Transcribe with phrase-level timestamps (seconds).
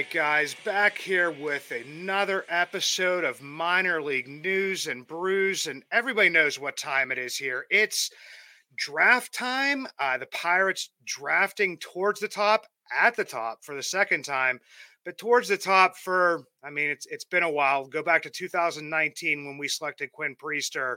[0.00, 6.30] Right, guys, back here with another episode of minor league news and brews, and everybody
[6.30, 7.66] knows what time it is here.
[7.68, 8.10] It's
[8.76, 9.86] draft time.
[9.98, 12.64] Uh, the Pirates drafting towards the top,
[12.98, 14.58] at the top for the second time,
[15.04, 17.84] but towards the top for, I mean, it's it's been a while.
[17.84, 20.94] Go back to 2019 when we selected Quinn Priester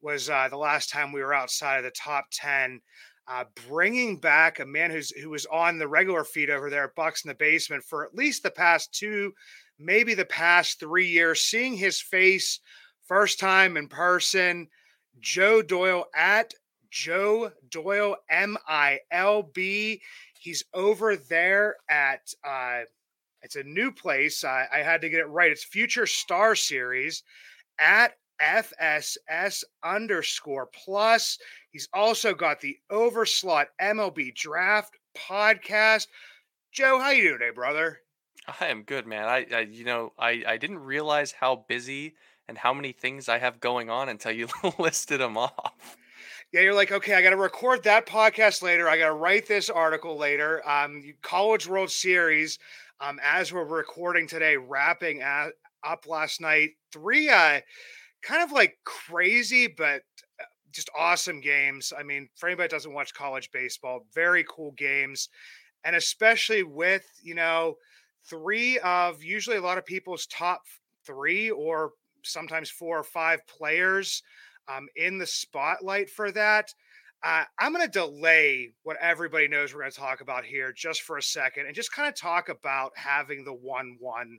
[0.00, 2.80] was uh, the last time we were outside of the top 10
[3.28, 6.96] uh, bringing back a man who's who was on the regular feed over there at
[6.96, 9.32] Bucs in the basement for at least the past two,
[9.78, 11.42] maybe the past three years.
[11.42, 12.60] Seeing his face
[13.06, 14.68] first time in person,
[15.20, 16.54] Joe Doyle at
[16.90, 20.00] Joe Doyle M I L B.
[20.40, 22.80] He's over there at uh,
[23.42, 24.42] it's a new place.
[24.42, 25.50] I, I had to get it right.
[25.50, 27.22] It's Future Star Series
[27.78, 31.38] at FSS underscore plus.
[31.78, 36.08] He's also got the Overslot MLB Draft podcast.
[36.72, 38.00] Joe, how you doing today, brother?
[38.60, 39.26] I am good, man.
[39.26, 42.16] I, I you know, I, I didn't realize how busy
[42.48, 44.48] and how many things I have going on until you
[44.80, 45.96] listed them off.
[46.50, 48.88] Yeah, you're like, okay, I got to record that podcast later.
[48.88, 50.68] I got to write this article later.
[50.68, 52.58] Um, College World Series,
[53.00, 55.50] um, as we're recording today, wrapping at,
[55.84, 56.70] up last night.
[56.92, 57.60] Three, uh,
[58.24, 60.02] kind of like crazy, but
[60.40, 61.92] uh, just awesome games.
[61.98, 65.28] I mean, for anybody that doesn't watch college baseball, very cool games.
[65.84, 67.76] And especially with, you know,
[68.28, 70.62] three of usually a lot of people's top
[71.06, 71.92] three or
[72.24, 74.22] sometimes four or five players
[74.68, 76.72] um, in the spotlight for that.
[77.24, 81.02] Uh, I'm going to delay what everybody knows we're going to talk about here just
[81.02, 84.38] for a second and just kind of talk about having the 1 1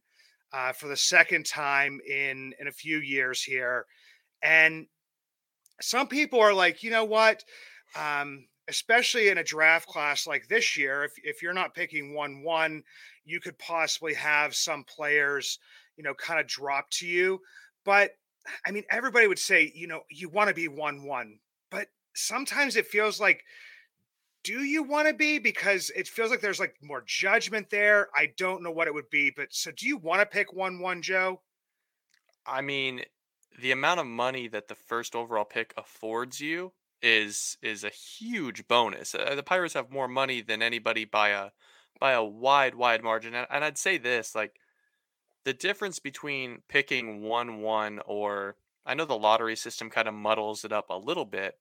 [0.53, 3.85] uh, for the second time in in a few years here,
[4.41, 4.87] and
[5.81, 7.43] some people are like, you know what,
[7.95, 12.43] um, especially in a draft class like this year, if if you're not picking one
[12.43, 12.83] one,
[13.25, 15.59] you could possibly have some players,
[15.97, 17.41] you know, kind of drop to you,
[17.83, 18.11] but
[18.65, 21.39] I mean, everybody would say, you know, you want to be one one,
[21.69, 23.43] but sometimes it feels like
[24.41, 25.37] do you want to be?
[25.37, 28.07] because it feels like there's like more judgment there.
[28.15, 30.79] I don't know what it would be but so do you want to pick one
[30.79, 31.41] one joe?
[32.45, 33.03] I mean,
[33.57, 38.67] the amount of money that the first overall pick affords you is is a huge
[38.67, 39.15] bonus.
[39.15, 41.49] Uh, the Pirates have more money than anybody by a
[41.99, 43.33] by a wide wide margin.
[43.33, 44.59] And, and I'd say this, like
[45.45, 48.55] the difference between picking 1-1 or
[48.85, 51.57] I know the lottery system kind of muddles it up a little bit,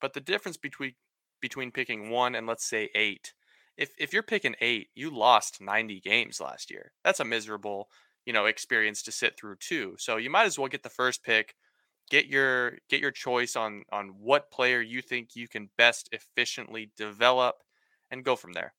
[0.00, 0.94] but the difference between
[1.40, 3.32] between picking 1 and let's say 8
[3.76, 6.92] if if you're picking 8, you lost 90 games last year.
[7.04, 7.88] That's a miserable
[8.26, 9.96] you know experience to sit through too.
[9.98, 11.56] So you might as well get the first pick,
[12.10, 16.92] get your get your choice on on what player you think you can best efficiently
[16.96, 17.56] develop,
[18.10, 18.74] and go from there.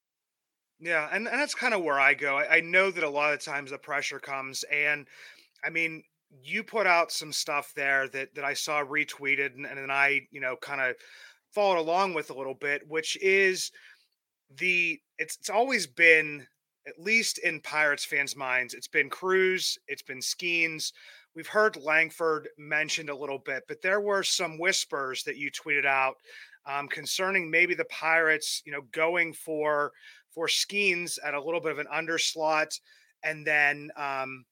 [0.80, 3.34] yeah and, and that's kind of where i go I, I know that a lot
[3.34, 5.08] of times the pressure comes and
[5.64, 6.04] i mean
[6.44, 10.22] you put out some stuff there that that i saw retweeted and, and then i
[10.32, 10.96] you know kind of
[11.54, 13.72] followed along with a little bit which is
[14.50, 16.48] the it's it's always been
[16.88, 20.94] at least in Pirates fans' minds, it's been Crews, it's been Skenes.
[21.36, 25.86] We've heard Langford mentioned a little bit, but there were some whispers that you tweeted
[25.86, 26.16] out
[26.66, 29.92] um, concerning maybe the Pirates, you know, going for
[30.32, 32.80] for Skenes at a little bit of an underslot,
[33.24, 34.46] and then um,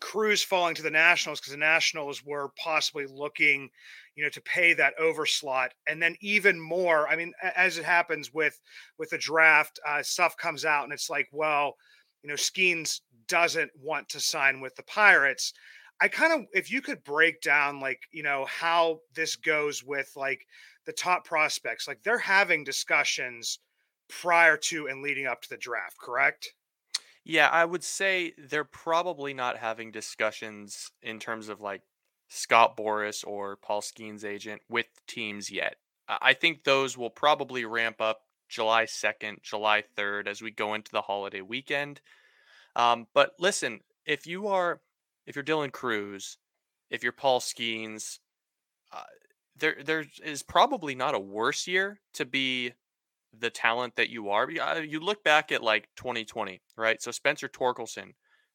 [0.00, 3.70] Crews falling to the Nationals because the Nationals were possibly looking,
[4.14, 7.08] you know, to pay that overslot, and then even more.
[7.08, 8.60] I mean, as it happens with
[8.98, 11.76] with the draft, uh, stuff comes out, and it's like, well,
[12.22, 15.52] you know, Skenes doesn't want to sign with the Pirates.
[16.00, 20.10] I kind of, if you could break down, like, you know, how this goes with
[20.14, 20.40] like
[20.84, 23.60] the top prospects, like they're having discussions
[24.08, 26.52] prior to and leading up to the draft, correct?
[27.28, 31.82] Yeah, I would say they're probably not having discussions in terms of like
[32.28, 35.74] Scott Boras or Paul Skenes' agent with teams yet.
[36.06, 40.92] I think those will probably ramp up July 2nd, July 3rd as we go into
[40.92, 42.00] the holiday weekend.
[42.76, 44.80] Um, but listen, if you are
[45.26, 46.38] if you're Dylan Crews,
[46.90, 48.20] if you're Paul Skenes,
[48.92, 49.02] uh,
[49.56, 52.74] there there is probably not a worse year to be
[53.38, 54.50] the talent that you are.
[54.50, 57.00] You uh, look back at like 2020, right?
[57.02, 58.12] So Spencer Torkelson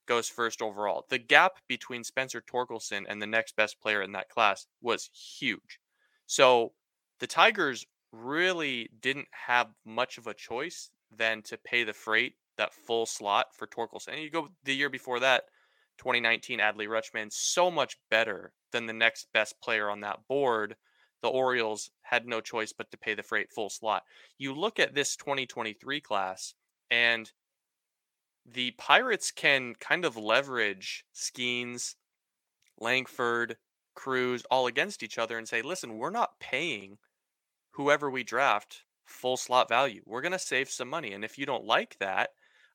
[0.07, 1.05] goes first overall.
[1.09, 5.79] The gap between Spencer Torkelson and the next best player in that class was huge.
[6.25, 6.73] So
[7.19, 12.73] the Tigers really didn't have much of a choice than to pay the freight that
[12.73, 14.13] full slot for Torkelson.
[14.13, 15.43] And you go the year before that,
[15.97, 20.75] 2019 Adley Rutschman, so much better than the next best player on that board.
[21.21, 24.03] The Orioles had no choice but to pay the freight full slot.
[24.37, 26.55] You look at this 2023 class,
[26.89, 27.31] and
[28.45, 31.95] the Pirates can kind of leverage Skenes,
[32.79, 33.57] Langford,
[33.93, 36.97] Crews all against each other and say, listen, we're not paying
[37.71, 40.01] whoever we draft full slot value.
[40.05, 41.13] We're going to save some money.
[41.13, 42.29] And if you don't like that,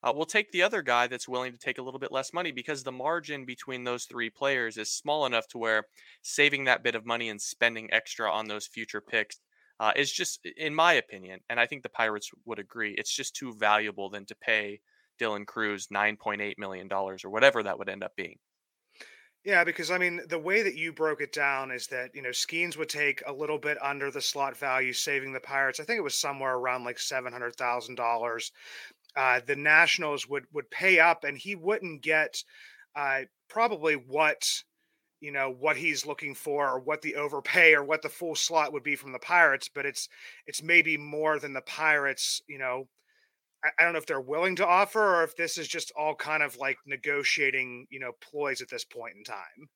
[0.06, 2.52] uh, we'll take the other guy that's willing to take a little bit less money
[2.52, 5.84] because the margin between those three players is small enough to where
[6.22, 9.40] saving that bit of money and spending extra on those future picks
[9.80, 13.34] uh, is just, in my opinion, and I think the Pirates would agree, it's just
[13.34, 14.80] too valuable than to pay
[15.18, 18.38] Dylan Crews $9.8 million or whatever that would end up being.
[19.44, 22.30] Yeah, because I mean, the way that you broke it down is that, you know,
[22.30, 25.78] Skenes would take a little bit under the slot value, saving the Pirates.
[25.78, 28.50] I think it was somewhere around like $700,000.
[29.16, 32.42] Uh, the Nationals would, would pay up and he wouldn't get
[32.94, 34.46] uh, probably what,
[35.20, 38.72] you know, what he's looking for or what the overpay or what the full slot
[38.72, 40.08] would be from the Pirates, but it's,
[40.46, 42.88] it's maybe more than the Pirates, you know,
[43.64, 46.42] I don't know if they're willing to offer or if this is just all kind
[46.42, 49.68] of like negotiating, you know, ploys at this point in time.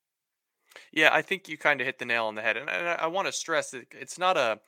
[0.93, 2.93] Yeah, I think you kind of hit the nail on the head, and, and I,
[2.93, 4.61] I want to stress that it's not a,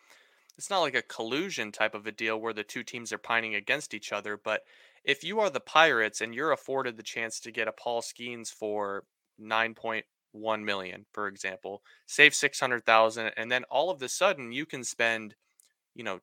[0.56, 3.54] it's not like a collusion type of a deal where the two teams are pining
[3.54, 4.38] against each other.
[4.42, 4.62] But
[5.04, 8.50] if you are the Pirates and you're afforded the chance to get a Paul Skenes
[8.50, 9.04] for
[9.38, 14.08] nine point one million, for example, save six hundred thousand, and then all of a
[14.08, 15.34] sudden you can spend,
[15.94, 16.20] you know,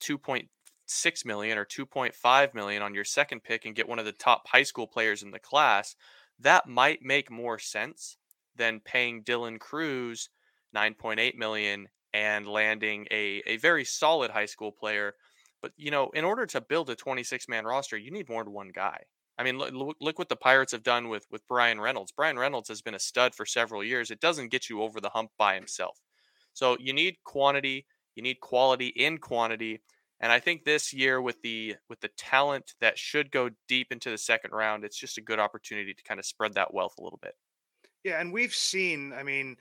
[0.00, 0.48] two point
[0.90, 4.48] 6 million or 2.5 million on your second pick and get one of the top
[4.48, 5.94] high school players in the class,
[6.40, 8.16] that might make more sense
[8.56, 10.30] than paying Dylan Crews
[10.74, 15.14] 9.8 million and landing a, a very solid high school player.
[15.62, 18.52] But you know, in order to build a 26 man roster, you need more than
[18.52, 19.04] one guy.
[19.38, 22.12] I mean, look, look what the Pirates have done with with Bryan Reynolds.
[22.12, 24.10] Bryan Reynolds has been a stud for several years.
[24.10, 25.98] It doesn't get you over the hump by himself.
[26.52, 29.80] So you need quantity, you need quality in quantity,
[30.20, 34.10] and I think this year with the with the talent that should go deep into
[34.10, 37.02] the second round, it's just a good opportunity to kind of spread that wealth a
[37.02, 37.34] little bit.
[38.04, 39.56] Yeah, and we've seen, I mean,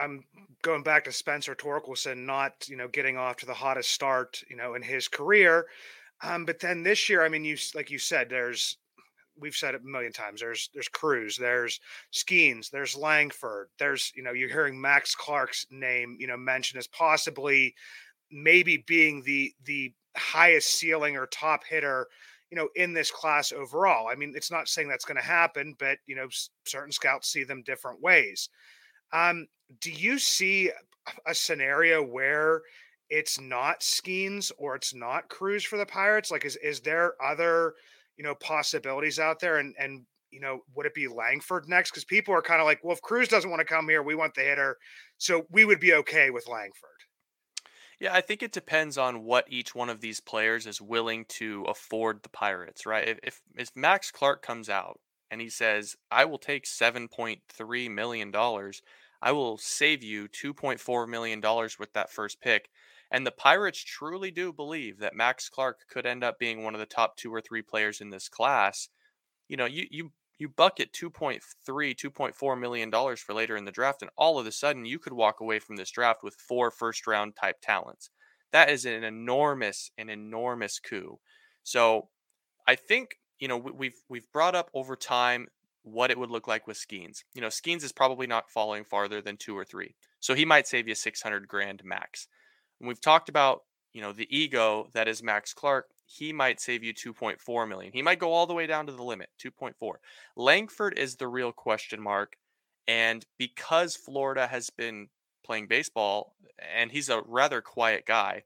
[0.00, 0.24] I'm
[0.62, 4.56] going back to Spencer Torkelson not, you know, getting off to the hottest start, you
[4.56, 5.66] know, in his career.
[6.22, 8.76] Um, but then this year, I mean, you like you said, there's
[9.38, 10.40] we've said it a million times.
[10.40, 11.80] There's there's Crews, there's
[12.12, 16.86] Skenes, there's Langford, there's you know you're hearing Max Clark's name you know mentioned as
[16.86, 17.74] possibly
[18.30, 22.06] maybe being the the highest ceiling or top hitter
[22.50, 25.74] you know in this class overall i mean it's not saying that's going to happen
[25.78, 26.26] but you know
[26.66, 28.48] certain scouts see them different ways
[29.12, 29.46] um
[29.80, 30.70] do you see
[31.26, 32.62] a scenario where
[33.08, 36.30] it's not Skenes or it's not Crews for the Pirates?
[36.30, 37.74] Like, is is there other
[38.16, 39.58] you know possibilities out there?
[39.58, 41.90] And and you know, would it be Langford next?
[41.90, 44.14] Because people are kind of like, well, if Crews doesn't want to come here, we
[44.14, 44.78] want the hitter,
[45.18, 46.90] so we would be okay with Langford.
[47.98, 51.64] Yeah, I think it depends on what each one of these players is willing to
[51.64, 53.06] afford the Pirates, right?
[53.08, 58.30] If if, if Max Clark comes out and he says, "I will take 7.3 million
[58.30, 58.82] dollars.
[59.22, 62.70] I will save you 2.4 million dollars with that first pick."
[63.10, 66.80] And the Pirates truly do believe that Max Clark could end up being one of
[66.80, 68.88] the top 2 or 3 players in this class.
[69.48, 74.02] You know, you you you bucket 2.3 2.4 million dollars for later in the draft
[74.02, 77.06] and all of a sudden you could walk away from this draft with four first
[77.06, 78.08] round type talents
[78.52, 81.18] that is an enormous an enormous coup
[81.62, 82.08] so
[82.66, 85.46] i think you know we've we've brought up over time
[85.82, 87.24] what it would look like with Skenes.
[87.34, 89.94] You know, Skenes is probably not falling farther than two or three.
[90.20, 92.28] So he might save you 600 grand max.
[92.80, 96.82] And we've talked about, you know, the ego that is Max Clark he might save
[96.82, 97.92] you 2.4 million.
[97.92, 99.94] He might go all the way down to the limit, 2.4.
[100.36, 102.36] Langford is the real question mark.
[102.88, 105.08] And because Florida has been
[105.44, 106.34] playing baseball
[106.74, 108.42] and he's a rather quiet guy,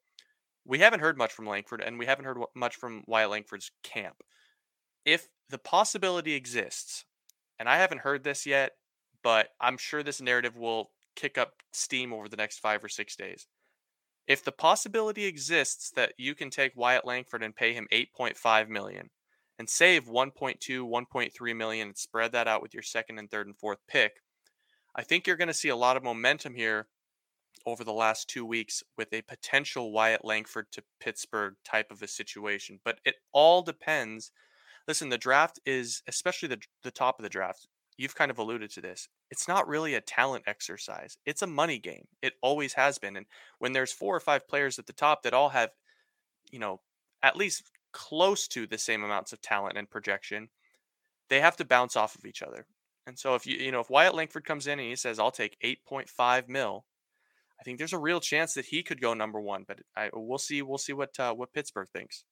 [0.67, 4.17] we haven't heard much from Langford and we haven't heard much from Wyatt Langford's camp.
[5.07, 7.07] If the possibility exists,
[7.59, 8.73] and I haven't heard this yet,
[9.23, 13.17] but I'm sure this narrative will kick up steam over the next five or six
[13.17, 13.47] days.
[14.27, 19.11] If the possibility exists that you can take Wyatt Langford and pay him 8.5 million
[19.59, 23.57] and save 1.2, 1.3 million and spread that out with your second and third and
[23.57, 24.15] fourth pick,
[24.97, 26.89] I think you're going to see a lot of momentum here
[27.67, 32.09] over the last two weeks with a potential Wyatt Langford to Pittsburgh type of a
[32.09, 32.81] situation.
[32.85, 34.33] But it all depends.
[34.87, 38.71] Listen, the draft is, especially the, the top of the draft, you've kind of alluded
[38.71, 39.09] to this.
[39.31, 41.17] It's not really a talent exercise.
[41.27, 42.07] It's a money game.
[42.23, 43.17] It always has been.
[43.17, 43.27] And
[43.59, 45.71] when there's four or five players at the top that all have,
[46.51, 46.81] you know,
[47.23, 50.49] at least close to the same amounts of talent and projection,
[51.31, 52.67] they have to bounce off of each other.
[53.07, 55.31] And so if you you know if Wyatt Langford comes in and he says I'll
[55.31, 56.85] take 8.5 mil,
[57.61, 60.39] I think there's a real chance that he could go number 1, but I we'll
[60.39, 62.25] see we'll see what uh, what Pittsburgh thinks.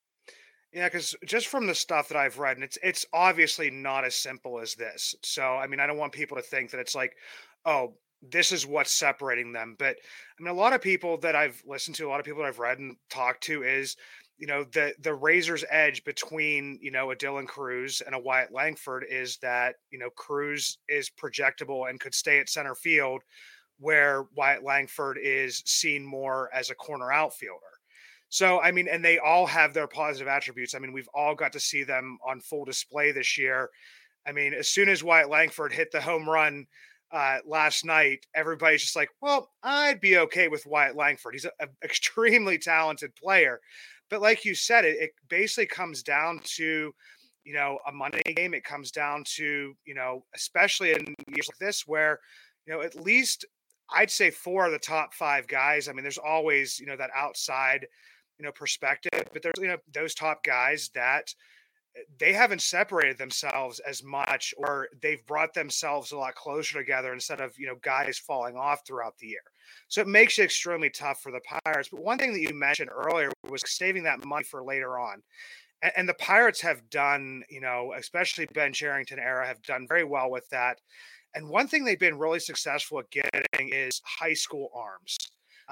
[0.73, 4.15] Yeah, because just from the stuff that I've read, and it's it's obviously not as
[4.15, 5.15] simple as this.
[5.23, 7.15] So, I mean, I don't want people to think that it's like,
[7.67, 9.77] oh, this is what's separating them.
[9.79, 9.97] But
[10.39, 12.49] I mean, a lot of people that I've listened to, a lot of people that
[12.49, 13.97] I've read and talked to, is
[14.39, 18.51] you know the the razor's edge between you know a Dylan Crews and a Wyatt
[18.53, 23.21] Langford is that you know Crews is projectable and could stay at center field,
[23.79, 27.72] where Wyatt Langford is seen more as a corner outfielder.
[28.33, 30.75] So, I mean, and they all have their positive attributes.
[30.75, 33.69] I mean, we've all got to see them on full display this year.
[34.27, 36.65] I mean, as soon as Wyatt Langford hit the home run
[37.13, 41.35] uh, last night, everybody's just like, well, I'd be okay with Wyatt Langford.
[41.35, 43.61] He's an extremely talented player.
[44.09, 46.91] But like you said, it, it basically comes down to,
[47.45, 48.55] you know, a Monday game.
[48.55, 52.19] It comes down to, you know, especially in years like this where,
[52.67, 53.45] you know, at least
[53.95, 55.87] I'd say four of the top five guys.
[55.87, 57.87] I mean, there's always, you know, that outside–
[58.43, 61.33] you know perspective but there's you know those top guys that
[61.97, 67.13] eh, they haven't separated themselves as much or they've brought themselves a lot closer together
[67.13, 69.45] instead of you know guys falling off throughout the year.
[69.87, 71.89] So it makes it extremely tough for the pirates.
[71.91, 75.23] But one thing that you mentioned earlier was saving that money for later on.
[75.83, 80.05] And, and the pirates have done you know especially ben cherington era have done very
[80.05, 80.81] well with that.
[81.35, 85.17] And one thing they've been really successful at getting is high school arms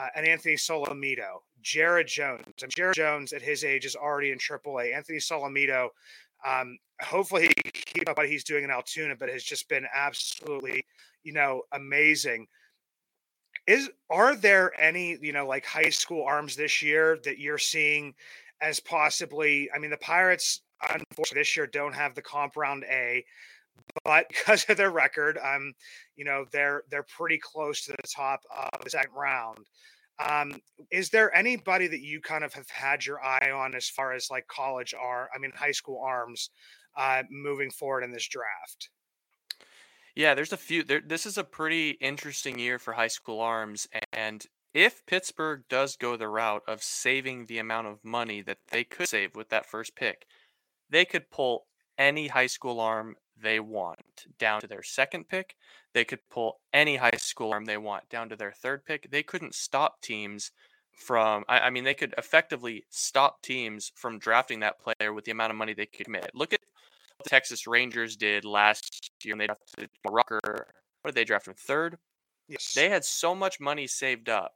[0.01, 2.45] uh, and Anthony Solometo, Jared Jones.
[2.63, 4.95] And Jared Jones at his age is already in AAA.
[4.95, 5.89] Anthony Solometo,
[6.47, 10.83] um, hopefully he keep up what he's doing in Altoona, but has just been absolutely,
[11.23, 12.47] you know, amazing.
[13.67, 18.15] Is are there any, you know, like high school arms this year that you're seeing
[18.63, 19.69] as possibly?
[19.75, 23.23] I mean, the Pirates, unfortunately, this year don't have the comp round A
[24.05, 25.73] but because of their record, um,
[26.17, 28.41] you know, they're they're pretty close to the top
[28.75, 29.59] of the second round.
[30.19, 34.13] Um, is there anybody that you kind of have had your eye on as far
[34.13, 36.51] as like college arm, I mean, high school arms,
[36.97, 38.91] uh, moving forward in this draft?
[40.15, 40.83] Yeah, there's a few.
[40.83, 44.45] There, this is a pretty interesting year for high school arms, and
[44.75, 49.09] if Pittsburgh does go the route of saving the amount of money that they could
[49.09, 50.27] save with that first pick,
[50.91, 51.67] they could pull
[51.99, 55.57] any high school arm they want down to their second pick.
[55.93, 59.11] They could pull any high school arm they want down to their third pick.
[59.11, 60.53] They couldn't stop teams
[60.93, 65.33] from, I, I mean, they could effectively stop teams from drafting that player with the
[65.33, 66.31] amount of money they could commit.
[66.35, 66.61] Look at
[67.17, 70.67] what the Texas Rangers did last year when they drafted Rocker.
[71.03, 71.55] What did they draft him?
[71.57, 71.97] Third?
[72.49, 72.75] Yes.
[72.75, 74.53] They had so much money saved up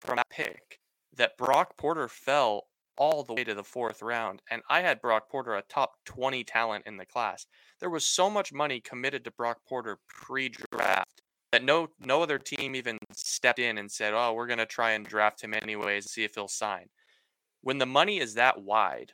[0.00, 0.80] from that pick
[1.16, 2.66] that Brock Porter fell
[3.00, 4.42] all the way to the fourth round.
[4.50, 7.46] And I had Brock Porter a top 20 talent in the class.
[7.80, 12.76] There was so much money committed to Brock Porter pre-draft that no no other team
[12.76, 16.10] even stepped in and said, "Oh, we're going to try and draft him anyways, and
[16.10, 16.90] see if he'll sign."
[17.62, 19.12] When the money is that wide,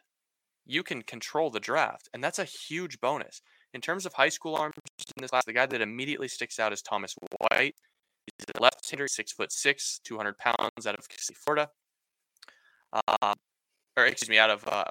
[0.66, 3.40] you can control the draft, and that's a huge bonus.
[3.72, 4.74] In terms of high school arms
[5.16, 7.14] in this class, the guy that immediately sticks out is Thomas
[7.50, 7.76] White.
[8.26, 11.70] He's a left-hander, six foot six, 200 pounds, out of Florida.
[12.92, 13.34] Uh,
[13.96, 14.84] or excuse me, out of uh,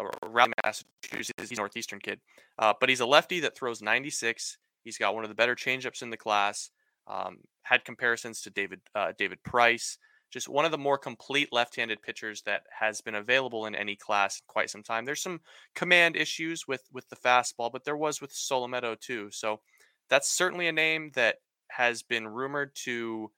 [0.64, 1.34] Massachusetts.
[1.38, 2.20] He's a northeastern kid,
[2.60, 4.58] uh, but he's a lefty that throws 96.
[4.84, 6.72] He's got one of the better changeups in the class.
[7.08, 9.98] Um, had comparisons to David uh, David Price.
[10.32, 14.38] Just one of the more complete left-handed pitchers that has been available in any class
[14.38, 15.06] in quite some time.
[15.06, 15.40] There's some
[15.76, 19.30] command issues with with the fastball, but there was with Solometo too.
[19.32, 19.62] So
[20.10, 21.38] that's certainly a name that
[21.70, 23.32] has been rumored to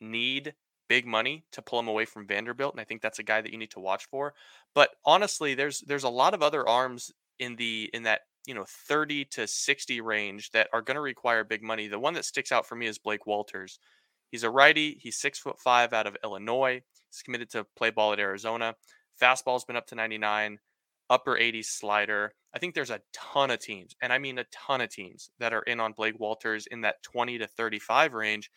[0.00, 0.54] need
[0.90, 3.52] big money to pull him away from Vanderbilt, and I think that's a guy that
[3.52, 4.34] you need to watch for.
[4.74, 8.66] But honestly, there's there's a lot of other arms in the in that you know
[8.88, 11.86] 30 to 60 range that are going to require big money.
[11.86, 13.78] The one that sticks out for me is Blake Wolters.
[14.32, 14.98] He's a righty.
[15.00, 16.82] He's six foot five out of Illinois.
[17.08, 18.74] He's committed to play ball at Arizona.
[19.22, 20.58] Fastball's been up to 99,
[21.08, 22.32] upper 80s slider.
[22.52, 25.52] I think there's a ton of teams, and I mean a ton of teams that
[25.52, 28.50] are in on Blake Wolters in that 20 to 35 range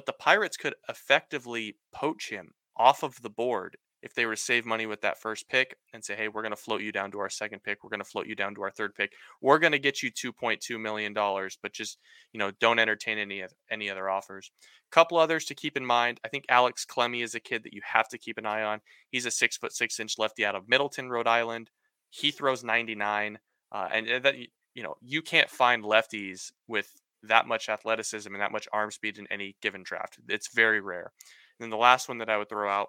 [0.00, 4.40] but the Pirates could effectively poach him off of the board if they were to
[4.40, 7.10] save money with that first pick and say, hey, we're going to float you down
[7.10, 7.84] to our second pick.
[7.84, 9.12] We're going to float you down to our third pick.
[9.42, 11.98] We're going to get you $2.2 million, but just,
[12.32, 14.50] you know, don't entertain any of any other offers.
[14.90, 16.18] Couple others to keep in mind.
[16.24, 18.80] I think Alex Clemmey is a kid that you have to keep an eye on.
[19.10, 21.68] He's a six foot six inch lefty out of Middletown, Rhode Island.
[22.08, 23.38] He throws 99.
[23.70, 24.36] Uh, and that,
[24.74, 26.90] you know, you can't find lefties with
[27.22, 30.18] that much athleticism and that much arm speed in any given draft.
[30.28, 31.12] It's very rare.
[31.58, 32.88] And then the last one that I would throw out,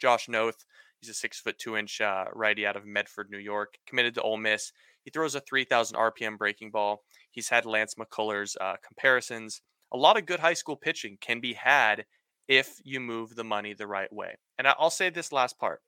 [0.00, 0.64] Josh Knoth.
[1.00, 4.22] He's a six foot two inch uh, righty out of Medford, New York, committed to
[4.22, 4.72] Ole Miss.
[5.04, 7.02] He throws a 3,000 RPM breaking ball.
[7.30, 9.60] He's had Lance McCullers uh, comparisons.
[9.92, 12.04] A lot of good high school pitching can be had
[12.48, 14.36] if you move the money the right way.
[14.58, 15.80] And I'll say this last part.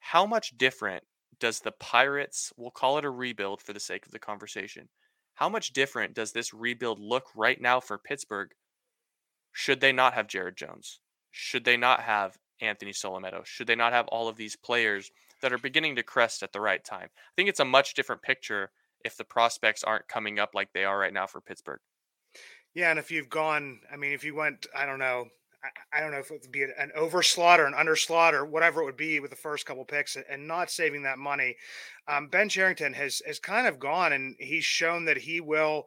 [0.00, 1.04] How much different
[1.38, 4.88] does the Pirates, we'll call it a rebuild for the sake of the conversation,
[5.34, 8.52] how much different does this rebuild look right now for Pittsburgh?
[9.52, 11.00] Should they not have Jared Jones?
[11.30, 13.44] Should they not have Anthony Solometo?
[13.44, 15.10] Should they not have all of these players
[15.40, 17.08] that are beginning to crest at the right time?
[17.14, 18.70] I think it's a much different picture
[19.04, 21.80] if the prospects aren't coming up like they are right now for Pittsburgh.
[22.74, 25.26] Yeah, and if you've gone, I mean, if you went, I don't know,
[25.64, 28.82] I, I don't know if it would be an overslot or an underslot or whatever
[28.82, 31.56] it would be with the first couple picks, and not saving that money.
[32.08, 35.84] Um, ben Cherington has has kind of gone, and he's shown that he will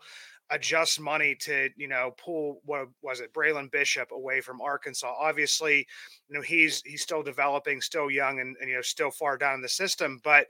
[0.51, 5.13] adjust money to you know pull what was it Braylon Bishop away from Arkansas.
[5.19, 5.85] Obviously,
[6.29, 9.61] you know he's he's still developing, still young, and, and you know still far down
[9.61, 10.47] the system, but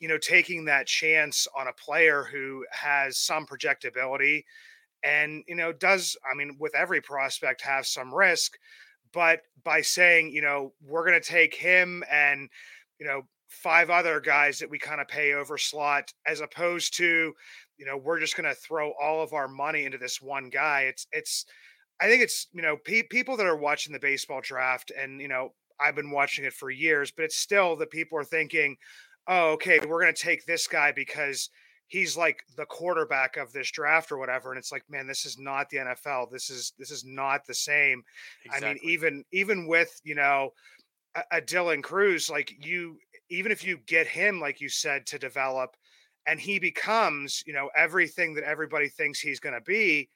[0.00, 4.44] you know taking that chance on a player who has some projectability
[5.04, 8.56] and you know does i mean with every prospect have some risk
[9.12, 12.48] but by saying you know we're going to take him and
[12.98, 17.32] you know five other guys that we kind of pay over slot as opposed to
[17.78, 20.82] you know we're just going to throw all of our money into this one guy
[20.82, 21.46] it's it's
[22.00, 25.28] i think it's you know pe- people that are watching the baseball draft and you
[25.28, 28.76] know i've been watching it for years but it's still that people are thinking
[29.26, 31.50] oh okay we're going to take this guy because
[31.90, 35.38] he's like the quarterback of this draft or whatever and it's like man this is
[35.38, 38.02] not the NFL this is this is not the same
[38.44, 38.68] exactly.
[38.68, 40.50] i mean even even with you know
[41.16, 42.96] a, a Dylan Crews like you
[43.28, 45.76] even if you get him like you said to develop
[46.26, 50.08] and he becomes you know everything that everybody thinks he's going to be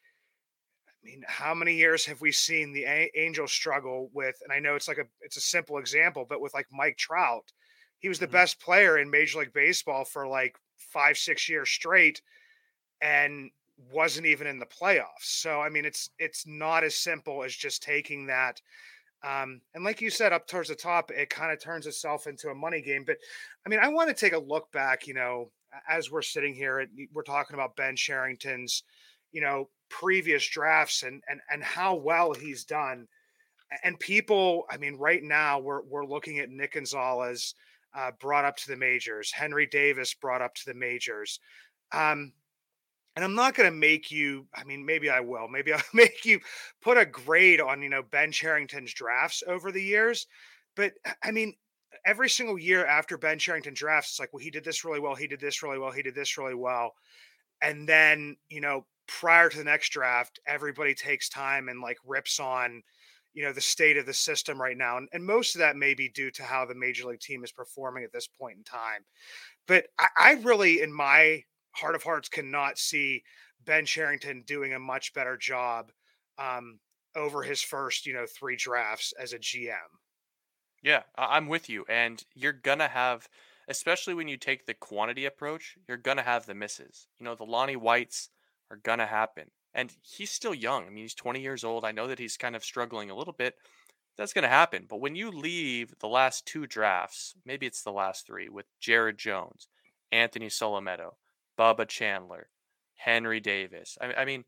[0.89, 4.59] i mean how many years have we seen the a- angels struggle with and i
[4.59, 7.51] know it's like a it's a simple example but with like mike trout
[7.99, 8.33] he was the mm-hmm.
[8.33, 10.55] best player in major league baseball for like
[10.92, 12.23] five, six years straight
[13.01, 13.51] and
[13.92, 15.23] wasn't even in the playoffs.
[15.23, 18.61] So I mean it's it's not as simple as just taking that
[19.25, 22.51] um, and like you said, up towards the top, it kind of turns itself into
[22.51, 23.05] a money game.
[23.07, 23.16] But
[23.64, 25.51] I mean, I want to take a look back, you know,
[25.88, 28.83] as we're sitting here, and we're talking about Ben Cherington's,
[29.33, 33.09] you know, previous drafts and and and how well he's done.
[33.83, 37.55] And people, I mean, right now we're we're looking at Nick Gonzalez,
[37.95, 39.33] uh, brought up to the majors.
[39.33, 41.41] Henry Davis brought up to the majors.
[41.93, 42.33] Um,
[43.17, 45.49] and I'm not going to make you, I mean, maybe I will.
[45.49, 46.41] Maybe I'll make you
[46.83, 50.27] put a grade on, you know, Ben Cherington's drafts over the years.
[50.77, 51.55] But I mean,
[52.05, 55.15] every single year after Ben Cherington drafts, it's like, well, he did this really well.
[55.15, 55.93] He did this really well.
[55.93, 56.95] He did this really well.
[57.63, 62.41] And then, you know, prior to the next draft, everybody takes time and like rips
[62.41, 62.83] on,
[63.35, 65.92] you know the state of the system right now and, and most of that may
[65.92, 69.05] be due to how the major league team is performing at this point in time
[69.66, 71.42] but I, I really in my
[71.73, 73.23] heart of hearts cannot see
[73.64, 75.90] ben cherington doing a much better job
[76.38, 76.79] um,
[77.16, 79.75] over his first you know three drafts as a gm
[80.83, 83.29] yeah i'm with you and you're gonna have
[83.68, 87.44] especially when you take the quantity approach you're gonna have the misses you know the
[87.44, 88.31] lonnie whites
[88.70, 90.87] are gonna happen and he's still young.
[90.87, 91.85] I mean, he's 20 years old.
[91.85, 93.55] I know that he's kind of struggling a little bit.
[94.17, 94.87] That's going to happen.
[94.89, 99.19] But when you leave the last two drafts, maybe it's the last three with Jared
[99.19, 99.67] Jones,
[100.13, 101.15] Anthony Solometo,
[101.59, 102.49] Bubba Chandler,
[102.95, 103.99] Henry Davis.
[104.01, 104.45] I, I mean,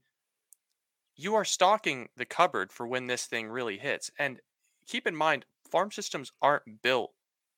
[1.17, 4.11] you are stocking the cupboard for when this thing really hits.
[4.19, 4.41] And
[4.87, 7.13] keep in mind, farm systems aren't built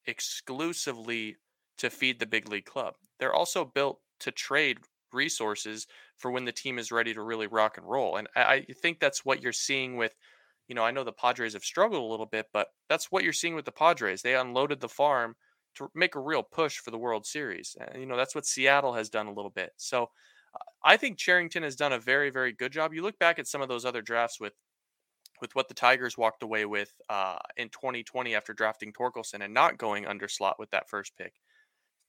[0.06, 1.36] exclusively
[1.76, 2.94] to feed the big league club.
[3.18, 4.78] They're also built to trade
[5.12, 8.16] resources for when the team is ready to really rock and roll.
[8.16, 10.14] And I, think that's what you're seeing with,
[10.68, 13.32] you know, I know the Padres have struggled a little bit, but that's what you're
[13.32, 14.22] seeing with the Padres.
[14.22, 15.36] They unloaded the farm
[15.76, 17.76] to make a real push for the World Series.
[17.80, 19.70] And, you know, that's what Seattle has done a little bit.
[19.76, 20.10] So
[20.82, 22.92] I think Cherington has done a very, very good job.
[22.94, 24.54] You look back at some of those other drafts with
[25.40, 29.78] with what the Tigers walked away with uh, in 2020 after drafting Torkelson and not
[29.78, 31.34] going under slot with that first pick.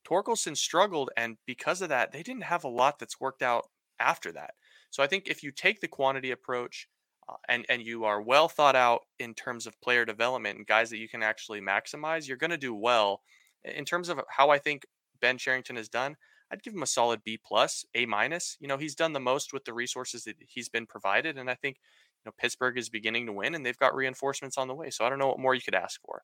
[0.06, 3.66] Torkelson struggled, and because of that, they didn't have a lot that's worked out
[4.00, 4.52] after that.
[4.90, 6.88] So I think if you take the quantity approach
[7.28, 10.90] uh, and and you are well thought out in terms of player development and guys
[10.90, 13.22] that you can actually maximize, you're going to do well.
[13.64, 14.86] In terms of how I think
[15.22, 16.16] Ben Cherington has done,
[16.52, 18.58] I'd give him a solid B plus, A minus.
[18.60, 21.56] You know, he's done the most with the resources that he's been provided, and I
[21.56, 24.90] think you know Pittsburgh is beginning to win, and they've got reinforcements on the way.
[24.90, 26.24] So I don't know what more you could ask for.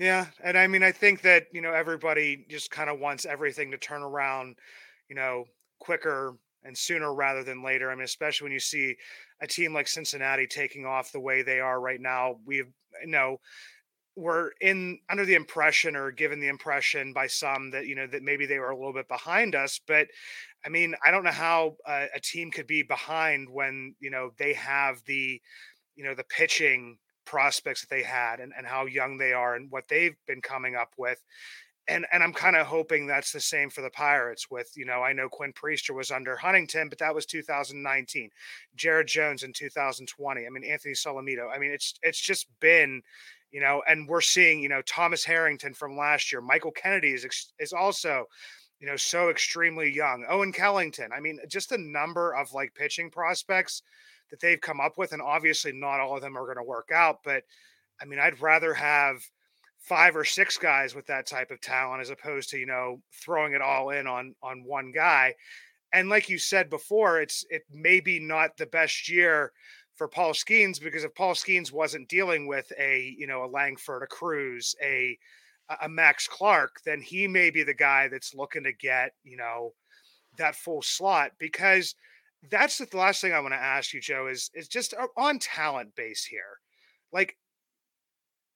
[0.00, 3.70] Yeah, and I mean, I think that you know everybody just kind of wants everything
[3.72, 4.56] to turn around,
[5.10, 5.44] you know,
[5.78, 7.90] quicker and sooner rather than later.
[7.90, 8.96] I mean, especially when you see
[9.42, 12.36] a team like Cincinnati taking off the way they are right now.
[12.46, 12.72] We've
[13.04, 13.40] you know
[14.16, 18.22] we're in under the impression or given the impression by some that you know that
[18.24, 20.08] maybe they were a little bit behind us but
[20.66, 24.30] i mean i don't know how a, a team could be behind when you know
[24.38, 25.40] they have the
[25.96, 29.70] you know the pitching prospects that they had and, and how young they are and
[29.70, 31.22] what they've been coming up with.
[31.88, 34.50] and and I'm kind of hoping that's the same for the Pirates.
[34.50, 38.30] With you know, I know Quinn Priester was under Huntington, but that was 2019.
[38.76, 40.46] Jared Jones in 2020.
[40.46, 41.50] I mean, Anthony Solometo.
[41.54, 43.02] I mean, it's it's just been,
[43.50, 46.40] you know, and we're seeing you know Thomas Harrington from last year.
[46.40, 47.26] Michael Kennedy is
[47.58, 48.26] is also,
[48.78, 50.24] you know, so extremely young.
[50.28, 51.08] Owen Kellington.
[51.16, 53.82] I mean, just a number of like pitching prospects
[54.30, 56.90] that they've come up with, and obviously not all of them are going to work
[56.94, 57.44] out, but
[58.00, 59.22] I mean, I'd rather have
[59.80, 63.54] five or six guys with that type of talent as opposed to you know throwing
[63.54, 65.34] it all in on on one guy.
[65.92, 69.52] And like you said before it's it may be not the best year
[69.94, 74.02] for Paul Skenes because if Paul Skenes wasn't dealing with a you know a Langford
[74.02, 75.18] a Crews a
[75.82, 79.72] a Max Clark then he may be the guy that's looking to get you know
[80.36, 81.94] that full slot because
[82.50, 85.38] that's the last thing I want to ask you Joe is is just uh, on
[85.38, 86.58] talent base here
[87.12, 87.36] like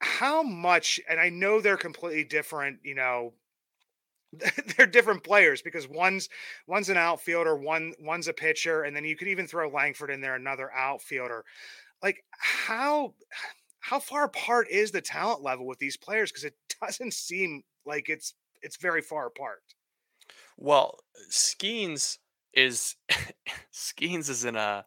[0.00, 3.32] how much and i know they're completely different you know
[4.76, 6.28] they're different players because one's
[6.66, 10.20] one's an outfielder one one's a pitcher and then you could even throw langford in
[10.20, 11.44] there another outfielder.
[12.02, 13.14] Like how
[13.80, 16.30] how far apart is the talent level with these players?
[16.30, 19.62] Because it doesn't seem like it's it's very far apart.
[20.56, 20.98] Well
[21.30, 22.18] Skenes
[22.56, 22.96] is
[23.72, 24.84] Skenes is in a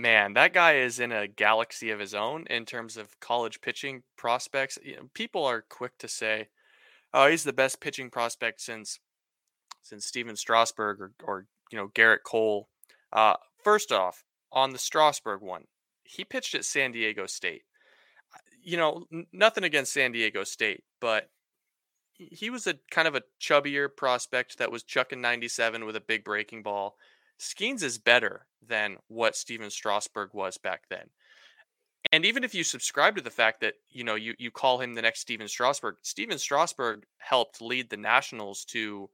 [0.00, 4.04] Man, that guy is in a galaxy of his own in terms of college pitching
[4.16, 4.78] prospects.
[4.80, 6.50] You know, people are quick to say,
[7.12, 9.00] "Oh, he's the best pitching prospect since
[9.82, 12.68] since Stephen Strasburg or, or you know Gerrit Cole."
[13.12, 14.22] Uh, first off,
[14.52, 15.64] on the Strasburg one,
[16.04, 17.62] he pitched at San Diego State.
[18.62, 21.28] You know, nothing against San Diego State, but
[22.18, 26.24] he was a kind of a chubbier prospect that was chucking 97 with a big
[26.24, 26.96] breaking ball.
[27.38, 31.10] Skenes is better than what Stephen Strasburg was back then.
[32.10, 34.94] And even if you subscribe to the fact that, you know, you, you call him
[34.94, 39.10] the next Stephen Strasburg, Stephen Strasburg helped lead the Nationals to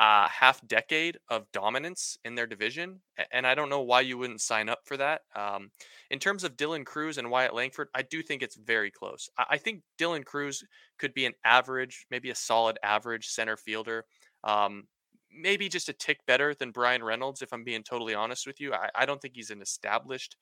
[0.00, 3.02] a half decade of dominance in their division.
[3.32, 5.20] And I don't know why you wouldn't sign up for that.
[5.36, 5.70] Um,
[6.10, 9.28] in terms of Dylan Crews and Wyatt Langford, I do think it's very close.
[9.38, 10.64] I, I think Dylan Cruz
[10.98, 14.06] could be an average, maybe a solid average center fielder.
[14.42, 14.84] Um,
[15.30, 18.72] maybe just a tick better than Bryan Reynolds, if I'm being totally honest with you.
[18.72, 20.34] I, I don't think he's an established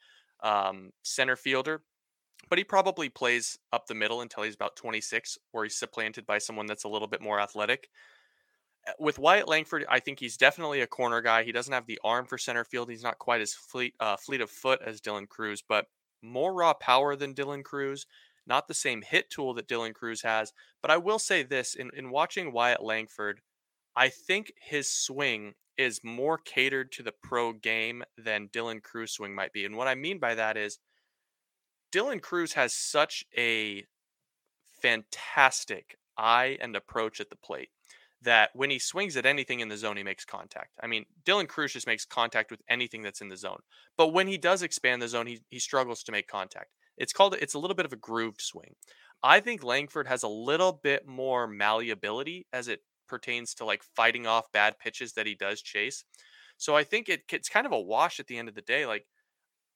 [0.43, 1.83] um, center fielder,
[2.49, 6.39] but he probably plays up the middle until he's about 26, where he's supplanted by
[6.39, 7.89] someone that's a little bit more athletic.
[8.87, 11.43] Uh, with Wyatt Langford, I think he's definitely a corner guy.
[11.43, 12.91] He doesn't have the arm for center field.
[12.91, 15.87] He's not quite as fleet uh, fleet of foot as Dylan Crews, but
[16.23, 18.07] more raw power than Dylan Crews.
[18.47, 20.53] Not the same hit tool that Dylan Crews has.
[20.81, 23.41] But I will say this in, in watching Wyatt Langford,
[23.95, 29.35] I think his swing is more catered to the pro game than Dylan Crews swing
[29.35, 29.65] might be.
[29.65, 30.79] And what I mean by that is
[31.93, 33.85] Dylan Crews has such a
[34.83, 37.71] fantastic eye and approach at the plate
[38.23, 40.71] that when he swings at anything in the zone, he makes contact.
[40.83, 43.61] I mean, Dylan Crews just makes contact with anything that's in the zone.
[43.97, 46.71] But when he does expand the zone, he, he struggles to make contact.
[46.97, 48.75] It's called, it's a little bit of a grooved swing.
[49.23, 54.27] I think Langford has a little bit more malleability as it pertains to like fighting
[54.27, 56.05] off bad pitches that he does chase.
[56.57, 58.85] So I think it, it's kind of a wash at the end of the day.
[58.85, 59.07] Like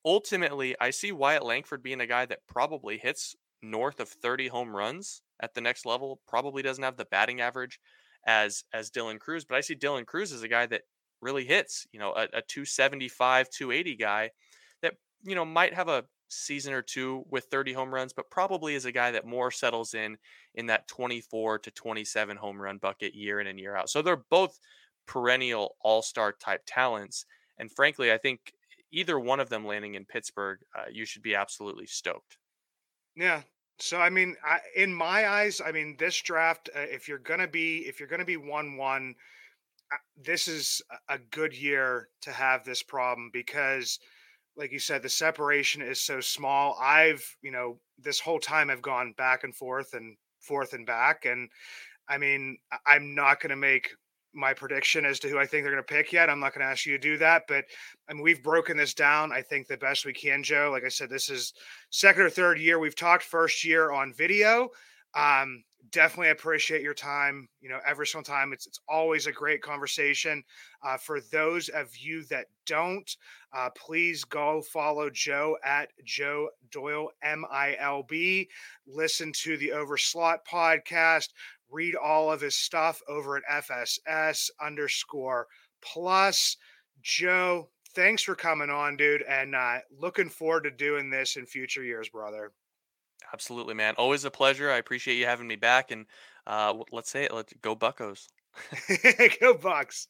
[0.05, 4.75] ultimately, I see Wyatt Langford being a guy that probably hits north of 30 home
[4.75, 6.21] runs at the next level.
[6.27, 7.79] Probably doesn't have the batting average
[8.27, 10.83] as as Dylan Crews, but I see Dylan Crews as a guy that
[11.21, 11.87] really hits.
[11.93, 14.31] You know, a, a 275, 280 guy
[14.83, 18.75] that you know might have a season or two with 30 home runs, but probably
[18.75, 20.19] is a guy that more settles in
[20.55, 23.91] in that 24 to 27 home run bucket year in and year out.
[23.91, 24.59] So they're both
[25.07, 27.27] perennial all star type talents.
[27.59, 28.55] And frankly, I think
[28.91, 32.39] either one of them landing in Pittsburgh, uh, you should be absolutely stoked.
[33.15, 33.43] Yeah.
[33.83, 37.49] So I mean, I, in my eyes, I mean, this draft, uh, if you're gonna
[37.49, 39.17] be, if you're gonna be one one,
[39.93, 43.99] uh, this is a good year to have this problem because
[44.57, 46.79] like you said, the separation is so small.
[46.81, 51.25] I've, you know, this whole time I've gone back and forth and forth and back.
[51.25, 51.51] And
[52.09, 53.91] I mean, I'm not to make
[54.35, 56.31] my prediction as to who I think they're going to pick yet.
[56.31, 57.65] I'm not going to ask you to do that, but
[58.09, 59.33] I mean, we've broken this down.
[59.33, 60.71] I think the best we can, Joe.
[60.73, 61.53] Like I said, this is
[61.91, 62.79] second or third year.
[62.79, 64.71] We've talked first year on video.
[65.15, 67.49] Um, definitely appreciate your time.
[67.61, 68.53] You know, every single time.
[68.55, 70.43] It's it's always a great conversation.
[70.83, 73.15] Uh, for those of you that don't,
[73.53, 78.49] uh, please go follow Joe at Joe Doyle M I L B.
[78.87, 81.29] Listen to the Overslot podcast.
[81.73, 85.47] Read all of his stuff over at FSS underscore
[85.83, 86.57] plus.
[87.03, 91.83] Joe, thanks for coming on, dude, and uh, looking forward to doing this in future
[91.83, 92.53] years, brother.
[93.33, 93.95] Absolutely, man.
[93.97, 94.71] Always a pleasure.
[94.71, 95.91] I appreciate you having me back.
[95.91, 96.07] And
[96.47, 97.33] Uh, let's say it.
[97.33, 98.27] Let's go Buccos.
[99.41, 100.09] go Bucs.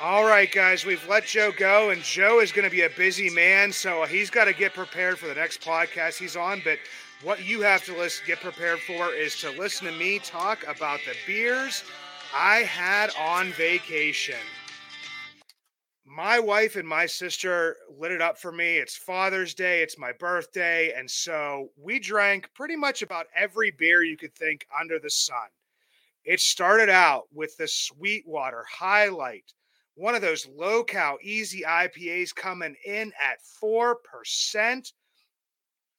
[0.00, 3.30] All right, guys, we've let Joe go, and Joe is going to be a busy
[3.30, 6.60] man, so he's got to get prepared for the next podcast he's on.
[6.64, 6.78] But
[7.22, 11.00] what you have to listen, get prepared for is to listen to me talk about
[11.06, 11.82] the beers
[12.34, 14.36] I had on vacation.
[16.04, 18.76] My wife and my sister lit it up for me.
[18.76, 24.02] It's Father's Day, it's my birthday, and so we drank pretty much about every beer
[24.02, 25.48] you could think under the sun.
[26.24, 29.52] It started out with the Sweetwater Highlight,
[29.94, 34.92] one of those low cal easy IPAs coming in at 4%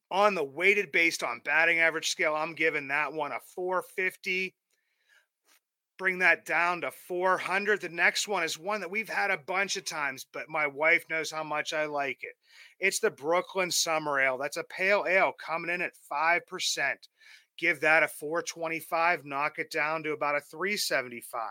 [0.10, 2.36] on the weighted based on batting average scale.
[2.36, 4.56] I'm giving that one a 450.
[5.98, 7.82] Bring that down to 400.
[7.82, 11.04] The next one is one that we've had a bunch of times, but my wife
[11.10, 12.36] knows how much I like it.
[12.80, 14.38] It's the Brooklyn Summer Ale.
[14.38, 16.42] That's a pale ale coming in at 5%.
[17.58, 21.42] Give that a 425, knock it down to about a 375.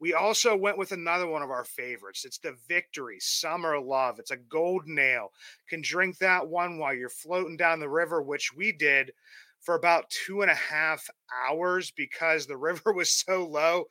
[0.00, 2.24] We also went with another one of our favorites.
[2.24, 4.18] It's the Victory Summer Love.
[4.18, 5.30] It's a golden ale.
[5.68, 9.12] Can drink that one while you're floating down the river, which we did
[9.60, 11.08] for about two and a half
[11.46, 13.84] hours because the river was so low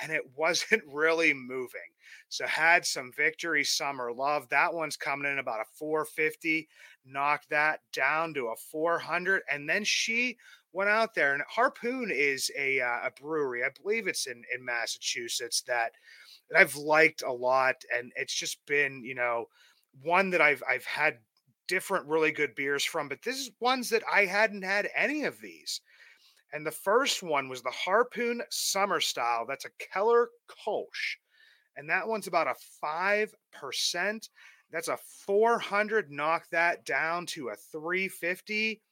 [0.00, 1.80] and it wasn't really moving.
[2.28, 4.48] So had some Victory Summer Love.
[4.48, 6.68] That one's coming in about a 450.
[7.04, 9.42] Knocked that down to a 400.
[9.50, 10.36] And then she
[10.72, 13.64] went out there and Harpoon is a uh, a brewery.
[13.64, 15.92] I believe it's in in Massachusetts that
[16.50, 19.46] that I've liked a lot, and it's just been you know
[20.02, 21.18] one that I've I've had
[21.70, 25.40] different really good beers from, but this is ones that I hadn't had any of
[25.40, 25.80] these.
[26.52, 29.46] And the first one was the Harpoon Summer Style.
[29.48, 31.16] That's a Keller Kolsch.
[31.76, 34.28] And that one's about a 5%.
[34.72, 36.10] That's a 400.
[36.10, 38.82] Knock that down to a 350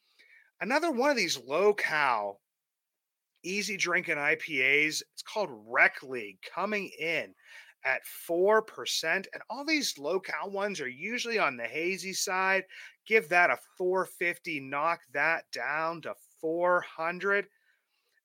[0.60, 2.40] another one of these low cal,
[3.42, 5.02] easy drinking IPAs.
[5.12, 7.34] It's called Rec League coming in
[7.84, 9.04] at 4%.
[9.04, 12.64] And all these low cal ones are usually on the hazy side.
[13.06, 17.46] Give that a 450, knock that down to 400.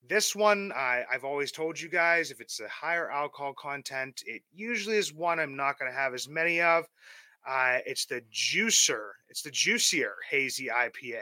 [0.07, 4.41] This one, I, have always told you guys, if it's a higher alcohol content, it
[4.53, 6.85] usually is one I'm not going to have as many of.
[7.47, 11.21] Uh, it's the juicer, it's the juicier hazy IPA.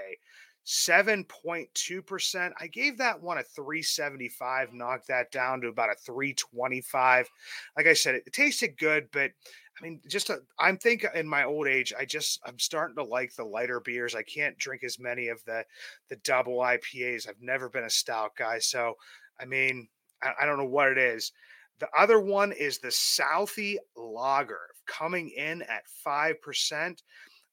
[0.66, 2.52] 7.2%.
[2.60, 7.28] I gave that one a 375, knocked that down to about a 325.
[7.76, 9.32] Like I said, it, it tasted good, but
[9.80, 13.34] I mean, just I'm thinking in my old age, I just I'm starting to like
[13.36, 14.14] the lighter beers.
[14.14, 15.64] I can't drink as many of the
[16.10, 17.28] the double IPAs.
[17.28, 18.94] I've never been a stout guy, so
[19.40, 19.88] I mean,
[20.22, 21.32] I, I don't know what it is.
[21.80, 27.02] The other one is the Southie Lager coming in at five percent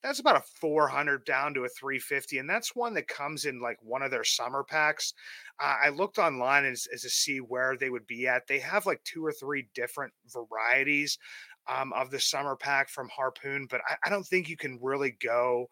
[0.02, 3.78] that's about a 400 down to a 350 and that's one that comes in like
[3.82, 5.14] one of their summer packs.
[5.60, 8.46] Uh, i looked online as, as, to see where they would be at.
[8.46, 11.18] They have like two or three different varieties
[11.66, 15.16] um, of the summer pack from harpoon but I, I, don't think you can really
[15.22, 15.68] go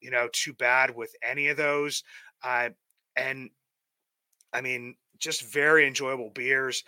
[0.00, 2.04] you know too bad with any of those.
[2.42, 2.70] Uh,
[3.16, 3.50] and
[4.52, 6.82] i mean just very enjoyable beers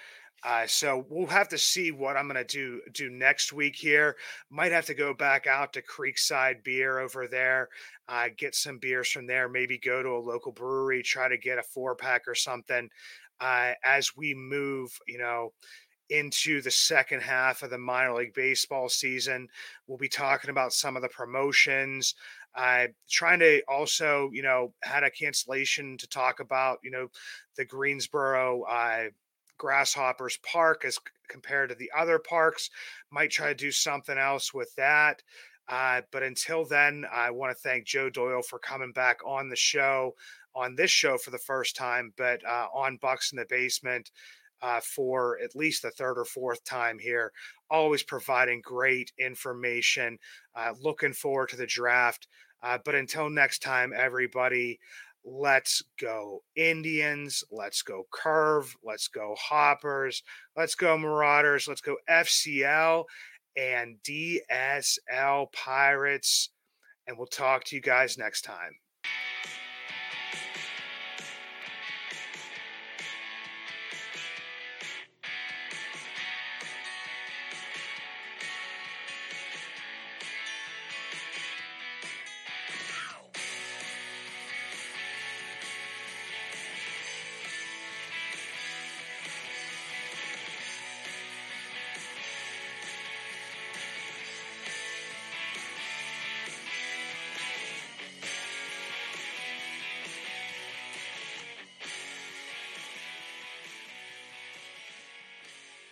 [0.45, 4.17] uh, so we'll have to see what I'm going to do do next week here.
[4.51, 7.69] Might have to go back out to Creekside Beer over there,
[8.09, 9.49] uh, get some beers from there.
[9.49, 12.89] Maybe go to a local brewery, try to get a four pack or something.
[13.41, 15.53] Uh, as we move, you know,
[16.11, 19.49] into the second half of the minor league baseball season,
[19.87, 22.15] we'll be talking about some of the promotions.
[22.55, 27.09] I uh, trying to also, you know, had a cancellation to talk about, you know,
[27.57, 29.05] the Greensboro uh,
[29.63, 30.99] Grasshoppers Park as
[31.29, 32.69] compared to the other parks.
[33.13, 35.23] Might try to do something else with that.
[35.69, 39.57] Uh, but until then, I want to thank Joe Doyle for coming back on the
[39.57, 40.17] show,
[40.53, 44.11] on this show for the first time, but uh, on Bucs in the Basement
[44.63, 47.31] uh, for at least the third or fourth time here.
[47.71, 50.19] Always providing great information.
[50.57, 52.27] Uh, looking forward to the draft.
[52.65, 54.81] Uh, but until next time, everybody,
[55.25, 57.45] Let's go Indians.
[57.51, 58.75] Let's go Curve.
[58.83, 60.23] Let's go Hoppers.
[60.57, 61.69] Let's go Marauders.
[61.69, 63.05] Let's go FCL
[63.57, 66.51] and DSL Pirates.
[67.07, 68.73] And we'll talk to you guys next time.